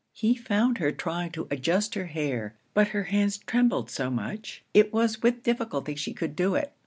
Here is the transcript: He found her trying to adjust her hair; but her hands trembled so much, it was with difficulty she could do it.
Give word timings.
He 0.13 0.33
found 0.33 0.79
her 0.79 0.91
trying 0.91 1.29
to 1.33 1.47
adjust 1.51 1.93
her 1.93 2.07
hair; 2.07 2.55
but 2.73 2.87
her 2.87 3.03
hands 3.03 3.37
trembled 3.37 3.91
so 3.91 4.09
much, 4.09 4.63
it 4.73 4.91
was 4.91 5.21
with 5.21 5.43
difficulty 5.43 5.93
she 5.93 6.13
could 6.13 6.35
do 6.35 6.55
it. 6.55 6.73